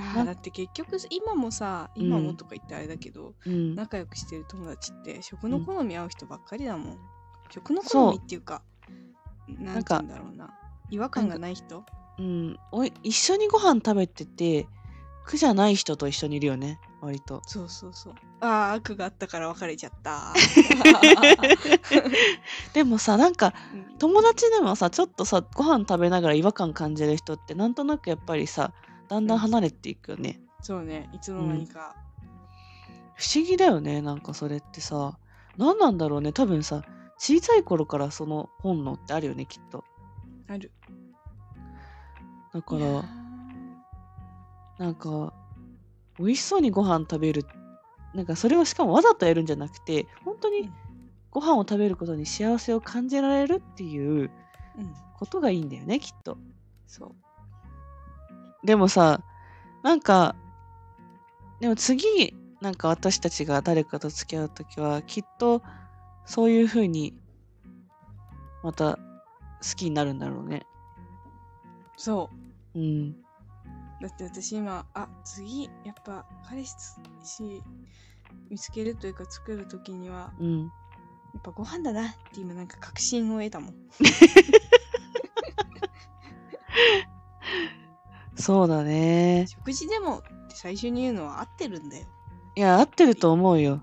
[0.00, 3.74] いだって結局今もさうん今もとか言ってあれだけど、うん。
[3.74, 6.98] 仲良くしてる友達って食の好み合う人ばっかりだもん、
[7.50, 8.62] 食のそう好みっていうか
[9.48, 10.50] なんて言うんだろうな。
[10.90, 11.84] 違和感がない人？
[12.18, 12.58] うん。
[12.72, 14.66] おい一緒にご飯食べてて、
[15.24, 17.42] 苦じゃない人と一緒にいるよね、割と。
[17.46, 18.14] そうそうそう。
[18.40, 20.32] ああ悪があったから別れちゃった。
[22.72, 23.98] でもさ、なんか、うん。
[23.98, 28.72] 友達でもさ、ちょっとさ、ご飯食べながら違和感感じる人って、なんとなくやっぱりさ、
[29.08, 30.40] だんだん離れていくよね。
[30.60, 31.94] そうねいつの間にか、
[33.14, 35.18] 不思議だよね、なんかそれってさ。
[35.56, 36.82] 何なんだろうね、多分さ、
[37.18, 39.84] 小さい頃からその本能ってあるよね、きっと。
[40.48, 40.70] ある
[42.52, 43.04] だから、
[44.78, 45.32] なんか、
[46.18, 47.46] 美味しそうにご飯食べる。
[48.14, 50.72] なんかそれをしかもわざとやるんじゃなくて、本当にうん
[51.30, 54.30] ご飯を食べることに幸せを感じられるっていう
[54.78, 56.38] うんことがいいんだよね、きっと。
[56.86, 57.14] そう
[58.64, 59.20] でもさ、
[59.82, 60.34] なんか、
[61.60, 65.62] でも次、なんか私たちが誰かと付き合うときは、きっと
[66.24, 67.14] そういうふうに、
[68.62, 69.00] また好
[69.76, 70.66] きになるんだろうね。
[71.96, 72.30] そ
[72.74, 73.12] ううん。
[74.00, 76.76] だって私今あ次やっぱ彼氏
[78.50, 80.60] 見つけるというか作る時にはうん。
[80.62, 80.66] や
[81.38, 83.74] っぱご飯だなって今なんか確信を得たもん
[88.36, 89.46] そうだね。
[89.48, 92.06] 食事でもって最初に言うのは合ってるんだよ
[92.54, 93.82] いや、合ってると思うよ。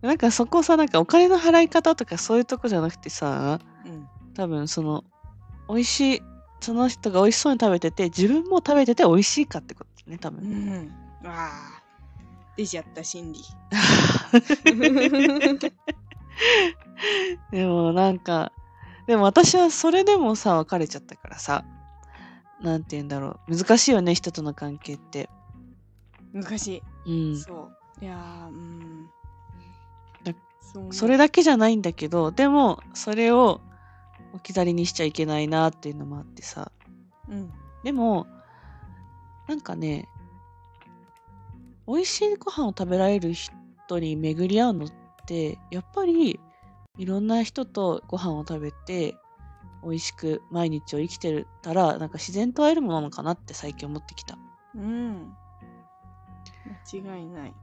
[0.00, 5.04] なんかそこさ、なんかお金の払い方とかそういうとこじゃなくてさ、うん多分その、
[5.68, 6.22] 美味しい、
[6.60, 10.84] その人が美味しそうに食べてて、自分も食べてて美味しいかってことね、多う分。
[10.84, 10.88] ん
[11.24, 11.82] わあ
[12.56, 13.40] 出ちゃった心理
[17.52, 18.52] でもなんか、
[19.06, 21.64] でも私はそれでもさ、別れちゃったからさ、
[22.60, 23.56] なんて言うんだろう。
[23.56, 25.28] 難しいよね、人との関係って。
[26.32, 27.36] 昔、うん。
[27.38, 29.10] そういやーうん
[30.90, 33.60] それだけじゃないんだけど、でも、それを
[34.34, 36.70] 置き去りにしちゃいけないなっていうのもあってさ。
[37.28, 37.50] うん
[37.84, 38.26] でも、
[39.46, 40.08] なんかね、
[41.86, 44.88] 美味しいご飯を食べられる人に巡り合うのっ
[45.26, 46.40] て、やっぱり
[46.98, 49.16] いろんな人とご飯を食べて
[49.82, 54.38] 美味しく毎日を生きてたらなんか自然と会えるものなのかなって最近思ってきた。
[54.74, 55.34] うん。
[56.92, 57.54] 間違いない。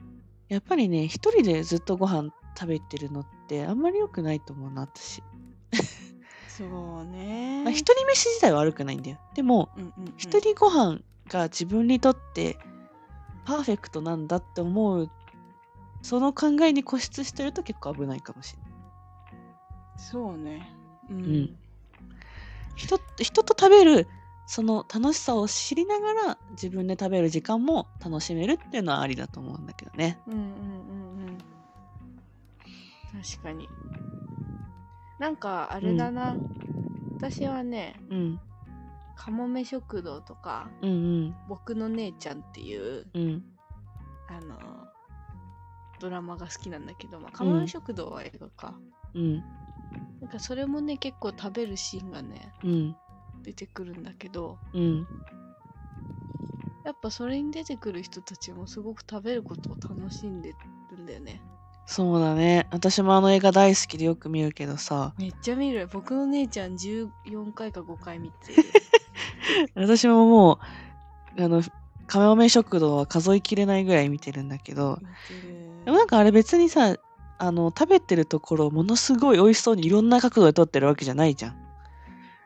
[0.48, 5.24] やっぱりね一人でずっとご飯食べてるのってあんまり良くないと思うな私。
[6.48, 6.66] そ
[7.02, 7.64] うね。
[7.66, 9.18] まあ、一人飯自体は悪くないんだよ。
[9.34, 10.14] でもうんうんうん。
[10.18, 12.58] 一人ご飯が自分にとって
[13.46, 15.10] パーフェクトなんだって思う
[16.02, 18.72] その考えに固執してると結構危ないかもしれない。
[19.98, 20.72] そうね。
[21.10, 21.58] うん、ん
[22.76, 24.10] 人人と食べる
[24.46, 30.22] その楽しさを知りながら自分で食べる時間も楽しめるっていうのはありだと思うんだけどね。
[30.28, 31.38] うんうんうんうん。
[33.24, 33.68] 確かに。
[35.18, 36.38] なんかあれだな、
[37.18, 38.40] 私はねうん。
[39.16, 40.94] かもめ食堂とかうんう
[41.30, 41.36] ん。
[41.48, 43.44] 僕の姉ちゃんっていううん。
[44.28, 44.88] あの
[46.00, 48.76] ドラマが好きなんだけど、まあ、かもめ食堂は映画か、
[49.14, 49.44] うん
[50.22, 52.96] なんかそれもね結構食べるシーンがねうん。
[53.44, 55.08] 出てくるんだけどうん。
[56.84, 60.56] やっぱそれに出てくる人たちもすごく食べることを楽しんで
[60.92, 61.42] るんだよね。
[61.88, 62.68] そうだね。
[62.72, 65.14] 私もあの映画大好きでよく見るけどさ。
[65.18, 65.88] めっちゃ見る。
[65.92, 68.64] 僕の姉ちゃん14回か5回見てる。
[69.76, 70.60] 私もも
[71.38, 71.64] うあの
[72.08, 75.00] 亀め食堂は数えきれないぐらい見てるんだけど。
[75.86, 76.96] でもなんかあれ別にさ
[77.38, 81.56] あの食べてるところをものすごい美味しそうにいろんな角度で撮ってるわけじゃないじゃん、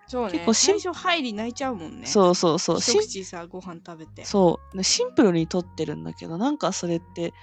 [0.07, 0.31] そうね。
[0.33, 2.07] 結構最初入り泣いちゃうもんね。
[2.07, 2.79] そうそうそう。
[2.79, 4.25] 一口さご飯食べて。
[4.25, 4.83] そう。
[4.83, 7.33] シンプルに撮ってるんだけどなんかそれって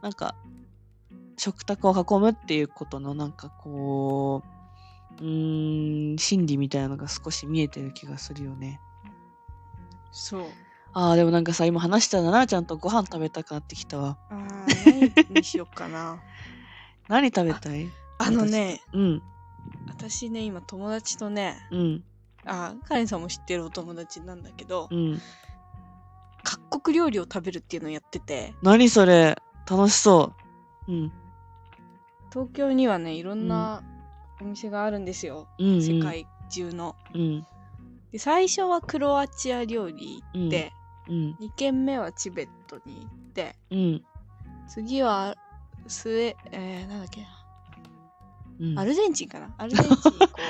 [0.00, 0.34] なんか
[1.36, 4.42] 食卓を囲むっていうことのなんかこ
[5.20, 8.80] ううーん心理みたいなのが少し見えてる気がするよね。
[10.10, 10.44] そう。
[10.94, 14.16] あーでもなんかさ今話したらななちゃんとご飯食べたくなってきたわ。
[14.30, 15.34] あー何？
[15.36, 16.22] にしよっかな
[17.08, 17.90] 何食べたい？
[18.18, 19.22] あのねうん。
[19.88, 22.04] 私ね今友達とねうん。
[22.46, 25.20] あカレンさんも知ってるお友達なんだけどうん。
[26.42, 28.54] 各国料理を食べるっていうのをやってて。
[28.62, 29.36] 何それ？
[29.68, 30.32] 楽しそ
[30.88, 30.92] う。
[30.92, 31.12] うん。
[32.30, 33.82] 東京にはねいろんな
[34.40, 35.82] お店があるんですよ、うんうん。
[35.82, 36.96] 世界中の。
[37.14, 37.46] うん。
[38.12, 40.72] で最初はクロアチア料理行って、
[41.08, 41.36] うん。
[41.40, 44.04] 2軒目はチベットに行ってうん。
[44.68, 45.36] 次は
[45.86, 47.28] スウェえー、なんだっけな。
[48.60, 48.78] うん。
[48.78, 49.54] アルゼンチンかな。
[49.58, 49.96] アルゼンチン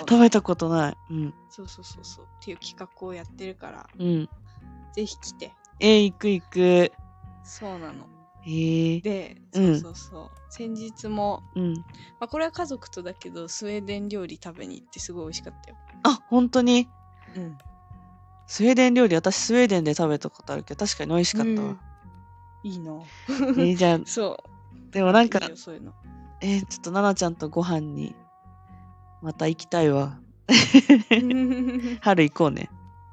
[0.09, 0.97] 食べたことない。
[1.11, 1.35] うん。
[1.49, 2.27] そうそうそうそう。
[2.27, 3.89] っていう企画をやってるから。
[3.99, 4.29] うん。
[4.93, 5.55] ぜひ来て。
[5.81, 6.93] えー、行く行く。
[7.43, 8.07] そうなの。
[8.47, 9.81] えー、でうん。
[9.81, 11.75] そうそうそう、先日も、うん。
[11.75, 11.83] ま
[12.21, 15.77] あ、これは家族とだけどスウェーデン料理食べに行ってすごい美味しかったよ。
[16.03, 16.89] あ本当に？
[17.35, 17.59] うん。
[18.47, 21.77] スウェーデン料理私スウェーデンで食べたことあるけど確かに美味しかったわ、
[22.63, 22.93] いいな
[23.27, 24.54] えーじゃあそう
[24.95, 25.93] でもなんかそういうの。
[26.41, 28.15] えー、ちょっと奈々ちゃんとご飯に
[29.23, 30.19] また行きたいわ。
[32.01, 32.71] 春行こうね。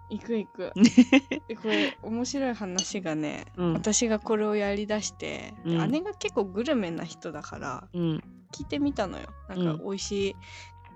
[0.10, 0.72] 行く行く。
[1.48, 3.74] でこれ面白い話がね、うん。
[3.74, 5.92] 私がこれをやりだして、でうん。
[5.92, 8.24] 姉が結構グルメな人だからうん。
[8.52, 9.30] 聞いてみたのよ。
[9.50, 9.78] なんうん。
[9.78, 10.36] か美味しい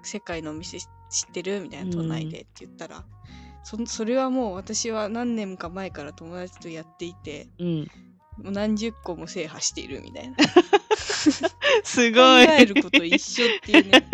[0.03, 0.87] 世界のお店知っ
[1.31, 3.05] てるみたいな都内でって言ったら、
[3.63, 7.87] そそれはもう私は何年か前から友達とやっていてうん
[8.41, 10.35] もう何十個も制覇しているみたいな。
[11.83, 12.43] す考ごい。
[12.43, 14.09] えること一緒っていうね。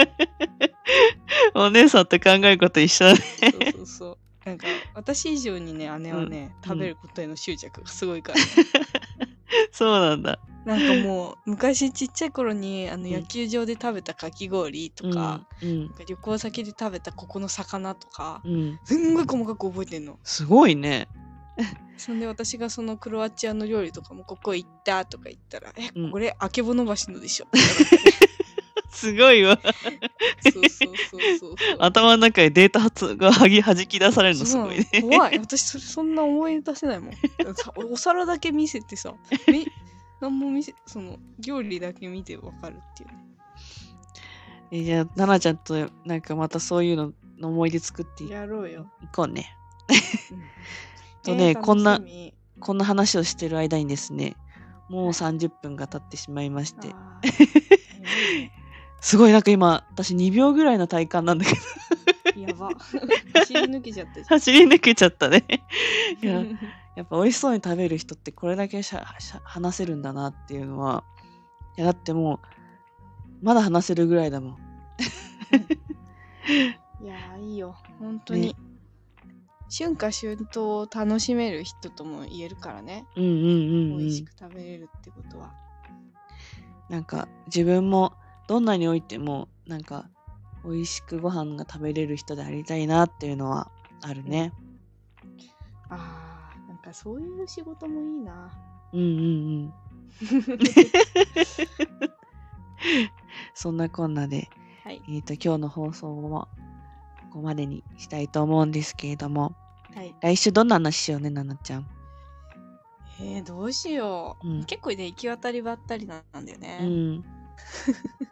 [1.53, 3.19] お姉さんと考えること一緒だね。
[3.19, 4.17] そうそうそう。
[4.45, 6.69] なんか私以上にね姉はね、うん。
[6.69, 8.45] 食べることへの執着がすごいから、ね。
[9.71, 10.39] そうなんだ。
[10.65, 18.43] なんかもう昔ちっちゃい頃にあのうん野球場で食べたかき氷とか,、うんか旅行先で食べたここの魚とか
[18.85, 20.19] すんごい細かく覚えてんの。
[20.23, 21.07] すごいね
[21.97, 26.11] そんで私がそのクロアチアの料理とかもここ行ったとか言ったら「えうん。
[26.11, 27.47] これあけぼの橋のでしょ」
[28.91, 29.57] すごいわ。
[30.53, 31.77] そうそうそうそうそう。
[31.79, 34.87] 頭の中でデータ発がはぎはじき出されるのすごいね。
[34.93, 35.39] そうなの怖い。
[35.39, 37.13] 私それそんな思い出せないもん。
[37.55, 39.13] さお皿だけ見せてさ
[39.47, 39.67] み
[40.19, 43.15] 何も見せその料理だけ見てわかるっていうね。
[44.71, 49.55] えじゃあ奈々ちゃんとなんかまたそういうのの思い出作っていやろうよ、いこうね。
[50.31, 50.43] うん
[51.23, 51.99] とねえーこんな
[52.59, 54.35] こんな話をしてる間にですね
[54.89, 56.89] もう30分が経ってしまいまして。
[58.99, 61.53] すごいなんか今私2秒ぐらいの体感なんだけ
[62.35, 62.41] ど。
[62.41, 62.69] やば。
[63.33, 65.43] 走り抜けちゃったじ走り抜けちゃったね。
[66.21, 66.43] いや
[66.95, 71.03] やっぱ美味しそうに食べる人ってこれだけしゃしゃ話せるんだなっていうのは。
[71.77, 72.41] いやだっても
[73.41, 74.57] うまだ話せるぐらいだもん。
[77.01, 77.75] いやーいいよ。
[77.99, 78.55] 本当に、ね
[79.75, 83.45] 春夏春冬を楽しめる人とも言えるからね、うんうんうんう
[83.95, 85.53] ん美味しく食べれるってことは
[86.89, 88.13] なんか自分も
[88.47, 90.09] どんなにおいてもなんか
[90.65, 93.71] 美味しくご飯が食べれる人でありたいなっていうのは
[94.03, 94.51] あるね。
[95.89, 98.51] あーなんかそういう仕事もいいな。
[98.93, 99.09] うんうんう
[99.67, 99.73] ん。
[103.53, 104.49] そんなこんなで、
[104.83, 105.01] はい。
[105.09, 106.47] えっ、と、今日の放送も
[107.31, 109.55] ここまでにしたいと思うんですけれども、
[109.95, 110.15] はい。
[110.21, 111.87] 来週どんな話しようね、ななちゃん。
[113.19, 114.47] えー、どうしよう。
[114.47, 116.79] うん結構ね、行き渡りばったりなんだよね。
[116.81, 117.25] うん。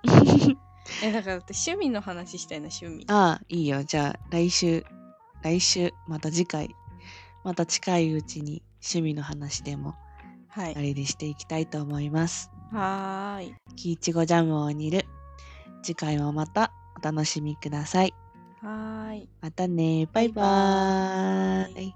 [1.03, 3.05] え、だから私趣味の話したいな、趣味。
[3.07, 3.83] ああ、いいよ。
[3.83, 4.83] じゃあ、来週、
[5.43, 6.75] 来週、また次回、
[7.43, 9.95] また近いうちに趣味の話でも、
[10.47, 10.81] はいあ。
[10.81, 12.49] れでしていきたいと思います。
[12.71, 13.55] はーい。
[13.75, 15.05] キイチゴジャムを煮る。
[15.83, 18.13] 次回もまたお楽しみください。
[18.61, 19.29] はーい。
[19.41, 20.07] またね。
[20.13, 21.93] バイバーイ